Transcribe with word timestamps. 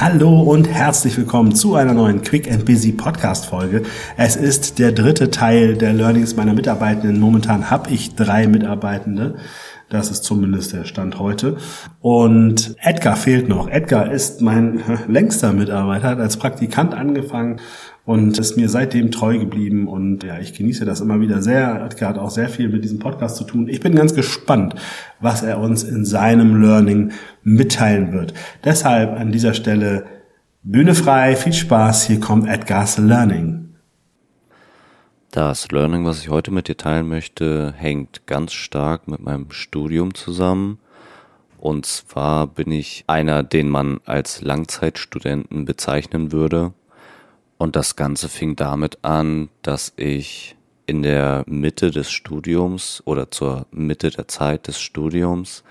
Hallo 0.00 0.40
und 0.40 0.66
herzlich 0.66 1.18
willkommen 1.18 1.54
zu 1.54 1.74
einer 1.74 1.92
neuen 1.92 2.22
Quick 2.22 2.50
and 2.50 2.64
Busy 2.64 2.90
Podcast 2.90 3.44
Folge. 3.44 3.82
Es 4.16 4.34
ist 4.34 4.78
der 4.78 4.92
dritte 4.92 5.30
Teil 5.30 5.76
der 5.76 5.92
Learnings 5.92 6.36
meiner 6.36 6.54
Mitarbeitenden. 6.54 7.20
Momentan 7.20 7.70
habe 7.70 7.90
ich 7.90 8.14
drei 8.14 8.46
Mitarbeitende. 8.46 9.34
Das 9.90 10.08
ist 10.12 10.22
zumindest 10.22 10.72
der 10.72 10.84
Stand 10.84 11.18
heute. 11.18 11.56
Und 12.00 12.76
Edgar 12.80 13.16
fehlt 13.16 13.48
noch. 13.48 13.68
Edgar 13.68 14.12
ist 14.12 14.40
mein 14.40 14.80
längster 15.08 15.52
Mitarbeiter, 15.52 16.10
hat 16.10 16.20
als 16.20 16.36
Praktikant 16.36 16.94
angefangen 16.94 17.56
und 18.04 18.38
ist 18.38 18.56
mir 18.56 18.68
seitdem 18.68 19.10
treu 19.10 19.36
geblieben. 19.38 19.88
Und 19.88 20.22
ja, 20.22 20.38
ich 20.38 20.54
genieße 20.54 20.84
das 20.84 21.00
immer 21.00 21.20
wieder 21.20 21.42
sehr. 21.42 21.84
Edgar 21.84 22.10
hat 22.10 22.18
auch 22.18 22.30
sehr 22.30 22.48
viel 22.48 22.68
mit 22.68 22.84
diesem 22.84 23.00
Podcast 23.00 23.36
zu 23.36 23.42
tun. 23.42 23.66
Ich 23.66 23.80
bin 23.80 23.96
ganz 23.96 24.14
gespannt, 24.14 24.76
was 25.18 25.42
er 25.42 25.58
uns 25.58 25.82
in 25.82 26.04
seinem 26.04 26.62
Learning 26.62 27.10
mitteilen 27.42 28.12
wird. 28.12 28.32
Deshalb 28.64 29.18
an 29.18 29.32
dieser 29.32 29.54
Stelle 29.54 30.04
Bühne 30.62 30.94
frei, 30.94 31.34
viel 31.34 31.52
Spaß. 31.52 32.06
Hier 32.06 32.20
kommt 32.20 32.46
Edgar's 32.48 32.96
Learning. 32.96 33.69
Das 35.30 35.70
Learning, 35.70 36.04
was 36.04 36.22
ich 36.22 36.28
heute 36.28 36.50
mit 36.50 36.66
dir 36.66 36.76
teilen 36.76 37.08
möchte, 37.08 37.72
hängt 37.76 38.26
ganz 38.26 38.52
stark 38.52 39.06
mit 39.06 39.20
meinem 39.20 39.52
Studium 39.52 40.12
zusammen. 40.12 40.80
Und 41.56 41.86
zwar 41.86 42.48
bin 42.48 42.72
ich 42.72 43.04
einer, 43.06 43.44
den 43.44 43.68
man 43.68 44.00
als 44.06 44.42
Langzeitstudenten 44.42 45.66
bezeichnen 45.66 46.32
würde. 46.32 46.72
Und 47.58 47.76
das 47.76 47.94
Ganze 47.94 48.28
fing 48.28 48.56
damit 48.56 49.04
an, 49.04 49.50
dass 49.62 49.92
ich 49.94 50.56
in 50.86 51.04
der 51.04 51.44
Mitte 51.46 51.92
des 51.92 52.10
Studiums 52.10 53.00
oder 53.04 53.30
zur 53.30 53.66
Mitte 53.70 54.10
der 54.10 54.26
Zeit 54.26 54.66
des 54.66 54.80
Studiums 54.80 55.62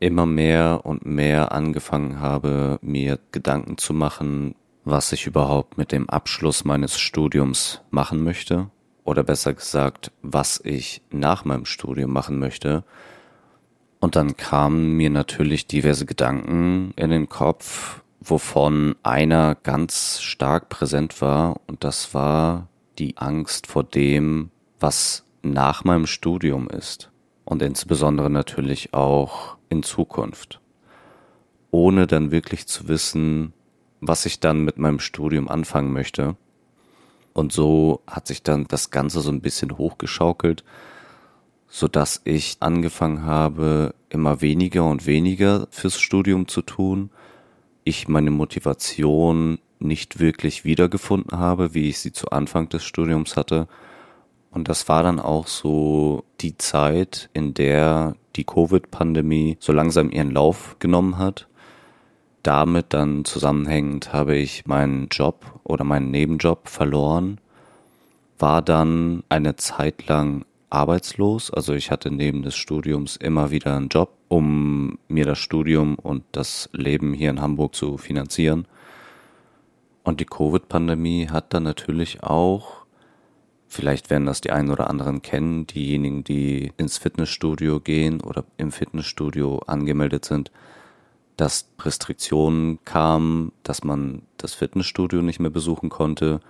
immer 0.00 0.26
mehr 0.26 0.80
und 0.82 1.06
mehr 1.06 1.52
angefangen 1.52 2.18
habe, 2.18 2.80
mir 2.82 3.20
Gedanken 3.30 3.78
zu 3.78 3.94
machen, 3.94 4.56
was 4.84 5.12
ich 5.12 5.28
überhaupt 5.28 5.78
mit 5.78 5.92
dem 5.92 6.10
Abschluss 6.10 6.64
meines 6.64 6.98
Studiums 6.98 7.80
machen 7.92 8.24
möchte 8.24 8.71
oder 9.04 9.22
besser 9.22 9.54
gesagt, 9.54 10.12
was 10.22 10.60
ich 10.64 11.02
nach 11.10 11.44
meinem 11.44 11.64
Studium 11.64 12.12
machen 12.12 12.38
möchte. 12.38 12.84
Und 14.00 14.16
dann 14.16 14.36
kamen 14.36 14.96
mir 14.96 15.10
natürlich 15.10 15.66
diverse 15.66 16.06
Gedanken 16.06 16.92
in 16.96 17.10
den 17.10 17.28
Kopf, 17.28 18.02
wovon 18.20 18.94
einer 19.02 19.54
ganz 19.56 20.20
stark 20.20 20.68
präsent 20.68 21.20
war 21.20 21.60
und 21.66 21.84
das 21.84 22.14
war 22.14 22.68
die 22.98 23.16
Angst 23.16 23.66
vor 23.66 23.84
dem, 23.84 24.50
was 24.78 25.24
nach 25.42 25.84
meinem 25.84 26.06
Studium 26.06 26.68
ist 26.68 27.10
und 27.44 27.62
insbesondere 27.62 28.30
natürlich 28.30 28.94
auch 28.94 29.56
in 29.68 29.82
Zukunft, 29.82 30.60
ohne 31.70 32.06
dann 32.06 32.30
wirklich 32.30 32.66
zu 32.66 32.88
wissen, 32.88 33.52
was 34.00 34.26
ich 34.26 34.40
dann 34.40 34.64
mit 34.64 34.78
meinem 34.78 35.00
Studium 35.00 35.48
anfangen 35.48 35.92
möchte. 35.92 36.36
Und 37.32 37.52
so 37.52 38.02
hat 38.06 38.26
sich 38.26 38.42
dann 38.42 38.66
das 38.68 38.90
Ganze 38.90 39.20
so 39.20 39.30
ein 39.30 39.40
bisschen 39.40 39.78
hochgeschaukelt, 39.78 40.64
so 41.68 41.88
dass 41.88 42.20
ich 42.24 42.56
angefangen 42.60 43.24
habe, 43.24 43.94
immer 44.10 44.40
weniger 44.40 44.84
und 44.84 45.06
weniger 45.06 45.66
fürs 45.70 45.98
Studium 45.98 46.48
zu 46.48 46.62
tun. 46.62 47.10
Ich 47.84 48.08
meine 48.08 48.30
Motivation 48.30 49.58
nicht 49.78 50.20
wirklich 50.20 50.64
wiedergefunden 50.64 51.38
habe, 51.38 51.74
wie 51.74 51.88
ich 51.88 51.98
sie 51.98 52.12
zu 52.12 52.30
Anfang 52.30 52.68
des 52.68 52.84
Studiums 52.84 53.36
hatte. 53.36 53.66
Und 54.50 54.68
das 54.68 54.88
war 54.88 55.02
dann 55.02 55.18
auch 55.18 55.46
so 55.46 56.24
die 56.40 56.58
Zeit, 56.58 57.30
in 57.32 57.54
der 57.54 58.16
die 58.36 58.44
Covid-Pandemie 58.44 59.56
so 59.60 59.72
langsam 59.72 60.10
ihren 60.10 60.30
Lauf 60.30 60.76
genommen 60.78 61.18
hat 61.18 61.48
damit 62.42 62.92
dann 62.92 63.24
zusammenhängend 63.24 64.12
habe 64.12 64.36
ich 64.36 64.66
meinen 64.66 65.08
Job 65.08 65.60
oder 65.64 65.84
meinen 65.84 66.10
Nebenjob 66.10 66.68
verloren, 66.68 67.38
war 68.38 68.62
dann 68.62 69.22
eine 69.28 69.56
Zeit 69.56 70.08
lang 70.08 70.44
arbeitslos. 70.68 71.50
Also 71.50 71.74
ich 71.74 71.90
hatte 71.90 72.10
neben 72.10 72.42
des 72.42 72.56
Studiums 72.56 73.16
immer 73.16 73.50
wieder 73.50 73.76
einen 73.76 73.88
Job, 73.88 74.16
um 74.28 74.98
mir 75.08 75.24
das 75.24 75.38
Studium 75.38 75.94
und 75.96 76.24
das 76.32 76.68
Leben 76.72 77.12
hier 77.12 77.30
in 77.30 77.40
Hamburg 77.40 77.74
zu 77.74 77.98
finanzieren. 77.98 78.66
Und 80.02 80.18
die 80.18 80.24
Covid-Pandemie 80.26 81.28
hat 81.28 81.54
dann 81.54 81.62
natürlich 81.62 82.24
auch, 82.24 82.86
vielleicht 83.68 84.10
werden 84.10 84.26
das 84.26 84.40
die 84.40 84.50
einen 84.50 84.70
oder 84.70 84.90
anderen 84.90 85.22
kennen, 85.22 85.66
diejenigen, 85.66 86.24
die 86.24 86.72
ins 86.76 86.98
Fitnessstudio 86.98 87.78
gehen 87.78 88.20
oder 88.20 88.44
im 88.56 88.72
Fitnessstudio 88.72 89.60
angemeldet 89.66 90.24
sind, 90.24 90.50
dass 91.36 91.68
Restriktionen 91.80 92.84
kamen, 92.84 93.52
dass 93.62 93.84
man 93.84 94.22
das 94.36 94.54
Fitnessstudio 94.54 95.22
nicht 95.22 95.40
mehr 95.40 95.50
besuchen 95.50 95.88
konnte. 95.88 96.40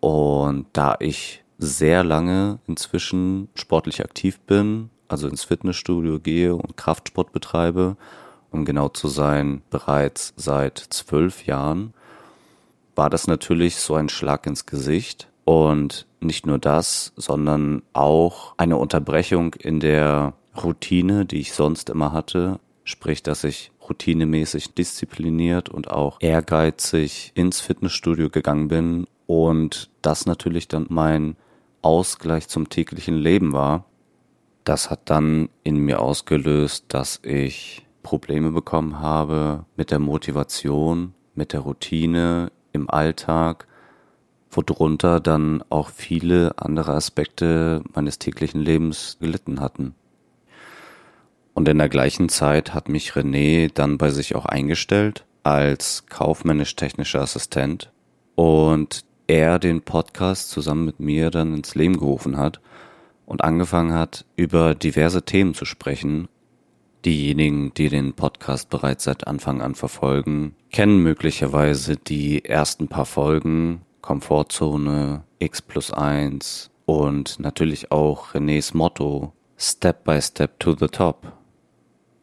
Und 0.00 0.66
da 0.72 0.96
ich 0.98 1.44
sehr 1.58 2.04
lange 2.04 2.58
inzwischen 2.66 3.48
sportlich 3.54 4.02
aktiv 4.02 4.40
bin, 4.40 4.90
also 5.08 5.28
ins 5.28 5.44
Fitnessstudio 5.44 6.20
gehe 6.20 6.54
und 6.54 6.76
Kraftsport 6.76 7.32
betreibe, 7.32 7.96
um 8.50 8.64
genau 8.64 8.88
zu 8.88 9.08
sein, 9.08 9.62
bereits 9.70 10.32
seit 10.36 10.78
zwölf 10.78 11.46
Jahren, 11.46 11.94
war 12.94 13.10
das 13.10 13.26
natürlich 13.26 13.76
so 13.76 13.94
ein 13.94 14.08
Schlag 14.08 14.46
ins 14.46 14.66
Gesicht. 14.66 15.28
Und 15.44 16.06
nicht 16.20 16.46
nur 16.46 16.58
das, 16.58 17.12
sondern 17.16 17.82
auch 17.92 18.54
eine 18.56 18.76
Unterbrechung 18.76 19.54
in 19.54 19.80
der 19.80 20.34
Routine, 20.62 21.24
die 21.24 21.40
ich 21.40 21.54
sonst 21.54 21.90
immer 21.90 22.12
hatte. 22.12 22.60
Sprich, 22.84 23.22
dass 23.22 23.44
ich 23.44 23.72
routinemäßig 23.90 24.74
diszipliniert 24.74 25.68
und 25.68 25.90
auch 25.90 26.18
ehrgeizig 26.20 27.32
ins 27.34 27.60
Fitnessstudio 27.60 28.30
gegangen 28.30 28.68
bin 28.68 29.06
und 29.26 29.90
das 30.00 30.26
natürlich 30.26 30.68
dann 30.68 30.86
mein 30.88 31.36
Ausgleich 31.82 32.48
zum 32.48 32.68
täglichen 32.68 33.16
Leben 33.16 33.52
war. 33.52 33.84
Das 34.64 34.90
hat 34.90 35.10
dann 35.10 35.48
in 35.64 35.76
mir 35.76 36.00
ausgelöst, 36.00 36.86
dass 36.88 37.20
ich 37.24 37.86
Probleme 38.02 38.52
bekommen 38.52 39.00
habe 39.00 39.66
mit 39.76 39.90
der 39.90 39.98
Motivation, 39.98 41.14
mit 41.34 41.52
der 41.52 41.60
Routine 41.60 42.52
im 42.72 42.88
Alltag, 42.88 43.66
worunter 44.50 45.20
dann 45.20 45.62
auch 45.70 45.90
viele 45.90 46.58
andere 46.58 46.92
Aspekte 46.92 47.82
meines 47.94 48.18
täglichen 48.18 48.60
Lebens 48.60 49.16
gelitten 49.20 49.60
hatten. 49.60 49.94
Und 51.54 51.68
in 51.68 51.78
der 51.78 51.88
gleichen 51.88 52.28
Zeit 52.28 52.74
hat 52.74 52.88
mich 52.88 53.12
René 53.12 53.70
dann 53.72 53.98
bei 53.98 54.10
sich 54.10 54.34
auch 54.34 54.46
eingestellt 54.46 55.24
als 55.42 56.06
kaufmännisch-technischer 56.06 57.20
Assistent 57.20 57.92
und 58.34 59.04
er 59.26 59.58
den 59.58 59.82
Podcast 59.82 60.50
zusammen 60.50 60.84
mit 60.84 61.00
mir 61.00 61.30
dann 61.30 61.54
ins 61.54 61.74
Leben 61.74 61.98
gerufen 61.98 62.36
hat 62.36 62.60
und 63.26 63.44
angefangen 63.44 63.92
hat, 63.92 64.24
über 64.36 64.74
diverse 64.74 65.22
Themen 65.22 65.54
zu 65.54 65.64
sprechen. 65.64 66.28
Diejenigen, 67.04 67.72
die 67.74 67.88
den 67.88 68.12
Podcast 68.12 68.70
bereits 68.70 69.04
seit 69.04 69.26
Anfang 69.26 69.62
an 69.62 69.74
verfolgen, 69.74 70.56
kennen 70.72 71.02
möglicherweise 71.02 71.96
die 71.96 72.44
ersten 72.44 72.88
paar 72.88 73.06
Folgen 73.06 73.82
Komfortzone, 74.02 75.22
X 75.38 75.62
plus 75.62 75.92
eins 75.92 76.70
und 76.86 77.38
natürlich 77.38 77.92
auch 77.92 78.34
Renés 78.34 78.76
Motto 78.76 79.32
Step 79.56 80.04
by 80.04 80.20
Step 80.20 80.58
to 80.58 80.74
the 80.74 80.88
Top. 80.88 81.39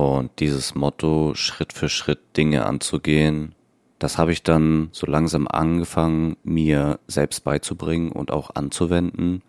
Und 0.00 0.40
dieses 0.40 0.74
Motto, 0.74 1.34
Schritt 1.34 1.74
für 1.74 1.90
Schritt 1.90 2.34
Dinge 2.34 2.64
anzugehen, 2.64 3.54
das 3.98 4.16
habe 4.16 4.32
ich 4.32 4.42
dann 4.42 4.88
so 4.92 5.06
langsam 5.06 5.46
angefangen, 5.46 6.38
mir 6.42 6.98
selbst 7.06 7.44
beizubringen 7.44 8.10
und 8.10 8.30
auch 8.30 8.54
anzuwenden, 8.54 9.42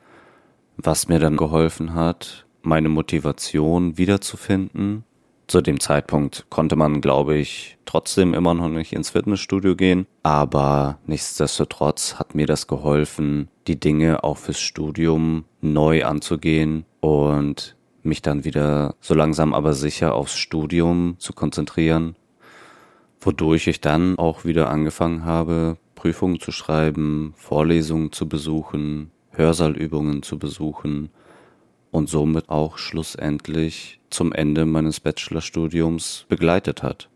was 0.75 1.07
mir 1.07 1.19
dann 1.19 1.38
geholfen 1.38 1.94
hat, 1.94 2.45
meine 2.63 2.89
Motivation 2.89 3.97
wiederzufinden. 3.97 5.06
Zu 5.48 5.62
dem 5.62 5.80
Zeitpunkt 5.80 6.48
konnte 6.50 6.75
man, 6.75 7.00
glaube 7.00 7.38
ich, 7.38 7.77
trotzdem 7.86 8.33
immer 8.33 8.53
noch 8.53 8.68
nicht 8.68 8.92
ins 8.92 9.12
Fitnessstudio 9.12 9.77
gehen, 9.77 10.06
aber 10.21 11.00
nichtsdestotrotz 11.06 12.15
hat 12.15 12.36
mir 12.36 12.45
das 12.45 12.68
geholfen, 12.68 13.48
die 13.68 13.80
Dinge 13.80 14.25
auch 14.25 14.38
fürs 14.38 14.59
Studium 14.59 15.45
neu 15.62 16.03
anzugehen 16.03 16.83
und 17.00 17.77
mich 18.06 18.21
dann 18.21 18.44
wieder 18.44 18.95
so 19.00 19.13
langsam 19.13 19.53
aber 19.53 19.74
sicher 19.74 20.15
aufs 20.15 20.38
Studium 20.38 21.15
zu 21.19 21.33
konzentrieren, 21.33 22.15
wodurch 23.19 23.68
ich 23.68 23.81
dann 23.81 24.18
auch 24.18 24.45
wieder 24.45 24.69
angefangen 24.69 25.25
habe, 25.25 25.77
Prüfungen 25.95 26.39
zu 26.39 26.51
schreiben, 26.51 27.33
Vorlesungen 27.38 28.12
zu 28.12 28.27
besuchen, 28.27 29.12
Hörsaalübungen 29.31 30.24
zu 30.24 30.39
besuchen 30.39 31.09
und 31.92 32.09
somit 32.09 32.50
auch 32.50 32.77
schlussendlich 32.77 34.00
zum 34.09 34.33
Ende 34.33 34.65
meines 34.65 35.00
Bachelorstudiums 35.00 36.25
begleitet 36.27 36.83
hat. 36.83 37.09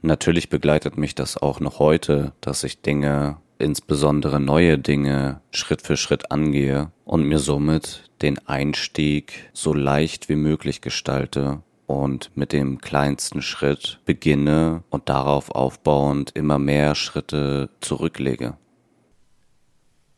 Natürlich 0.00 0.48
begleitet 0.48 0.98
mich 0.98 1.14
das 1.14 1.36
auch 1.36 1.60
noch 1.60 1.78
heute, 1.78 2.32
dass 2.40 2.64
ich 2.64 2.82
Dinge 2.82 3.36
insbesondere 3.62 4.40
neue 4.40 4.78
Dinge 4.78 5.40
Schritt 5.52 5.82
für 5.82 5.96
Schritt 5.96 6.30
angehe 6.30 6.90
und 7.04 7.24
mir 7.24 7.38
somit 7.38 8.10
den 8.20 8.38
Einstieg 8.46 9.50
so 9.52 9.72
leicht 9.72 10.28
wie 10.28 10.36
möglich 10.36 10.80
gestalte 10.80 11.62
und 11.86 12.30
mit 12.34 12.52
dem 12.52 12.78
kleinsten 12.78 13.40
Schritt 13.40 14.00
beginne 14.04 14.82
und 14.90 15.08
darauf 15.08 15.50
aufbauend 15.50 16.32
immer 16.34 16.58
mehr 16.58 16.94
Schritte 16.94 17.70
zurücklege. 17.80 18.56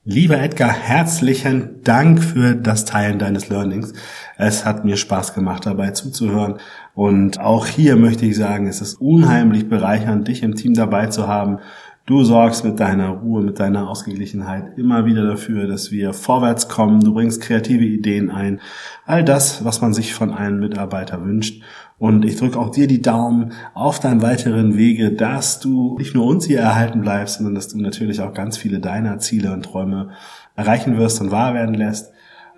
Lieber 0.06 0.38
Edgar, 0.38 0.70
herzlichen 0.70 1.82
Dank 1.82 2.22
für 2.22 2.54
das 2.54 2.84
Teilen 2.84 3.18
deines 3.18 3.48
Learnings. 3.48 3.94
Es 4.36 4.66
hat 4.66 4.84
mir 4.84 4.98
Spaß 4.98 5.32
gemacht, 5.32 5.64
dabei 5.64 5.92
zuzuhören. 5.92 6.56
Und 6.94 7.40
auch 7.40 7.66
hier 7.66 7.96
möchte 7.96 8.26
ich 8.26 8.36
sagen, 8.36 8.66
es 8.66 8.82
ist 8.82 9.00
unheimlich 9.00 9.66
bereichernd, 9.66 10.28
dich 10.28 10.42
im 10.42 10.56
Team 10.56 10.74
dabei 10.74 11.06
zu 11.06 11.26
haben. 11.26 11.60
Du 12.06 12.22
sorgst 12.22 12.66
mit 12.66 12.80
deiner 12.80 13.08
Ruhe, 13.08 13.40
mit 13.40 13.58
deiner 13.58 13.88
Ausgeglichenheit 13.88 14.76
immer 14.76 15.06
wieder 15.06 15.26
dafür, 15.26 15.66
dass 15.66 15.90
wir 15.90 16.12
vorwärts 16.12 16.68
kommen. 16.68 17.00
Du 17.00 17.14
bringst 17.14 17.40
kreative 17.40 17.84
Ideen 17.84 18.30
ein. 18.30 18.60
All 19.06 19.24
das, 19.24 19.64
was 19.64 19.80
man 19.80 19.94
sich 19.94 20.12
von 20.12 20.30
einem 20.34 20.60
Mitarbeiter 20.60 21.24
wünscht. 21.24 21.62
Und 21.98 22.26
ich 22.26 22.36
drücke 22.36 22.58
auch 22.58 22.68
dir 22.68 22.88
die 22.88 23.00
Daumen 23.00 23.52
auf 23.72 24.00
deinen 24.00 24.20
weiteren 24.20 24.76
Wege, 24.76 25.12
dass 25.12 25.60
du 25.60 25.96
nicht 25.96 26.14
nur 26.14 26.26
uns 26.26 26.44
hier 26.44 26.60
erhalten 26.60 27.00
bleibst, 27.00 27.36
sondern 27.36 27.54
dass 27.54 27.68
du 27.68 27.80
natürlich 27.80 28.20
auch 28.20 28.34
ganz 28.34 28.58
viele 28.58 28.80
deiner 28.80 29.18
Ziele 29.18 29.54
und 29.54 29.62
Träume 29.62 30.10
erreichen 30.56 30.98
wirst 30.98 31.22
und 31.22 31.30
wahr 31.30 31.54
werden 31.54 31.74
lässt. 31.74 32.13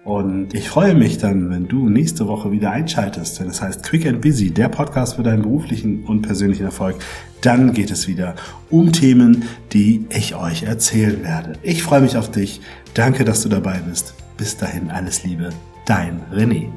Und 0.06 0.54
ich 0.54 0.68
freue 0.68 0.94
mich 0.94 1.18
dann, 1.18 1.50
wenn 1.50 1.66
du 1.66 1.88
nächste 1.88 2.28
Woche 2.28 2.52
wieder 2.52 2.70
einschaltest, 2.70 3.40
wenn 3.40 3.48
es 3.48 3.60
heißt 3.60 3.82
Quick 3.82 4.06
and 4.06 4.20
Busy, 4.20 4.52
der 4.52 4.68
Podcast 4.68 5.16
für 5.16 5.24
deinen 5.24 5.42
beruflichen 5.42 6.04
und 6.04 6.22
persönlichen 6.22 6.62
Erfolg. 6.62 6.94
Dann 7.40 7.72
geht 7.72 7.90
es 7.90 8.06
wieder 8.06 8.36
um 8.70 8.92
Themen, 8.92 9.42
die 9.72 10.04
ich 10.10 10.36
euch 10.36 10.62
erzählen 10.62 11.24
werde. 11.24 11.54
Ich 11.64 11.82
freue 11.82 12.02
mich 12.02 12.16
auf 12.16 12.30
dich. 12.30 12.60
Danke, 12.94 13.24
dass 13.24 13.42
du 13.42 13.48
dabei 13.48 13.80
bist. 13.80 14.14
Bis 14.36 14.56
dahin 14.56 14.90
alles 14.90 15.24
Liebe. 15.24 15.50
Dein 15.86 16.20
René. 16.32 16.68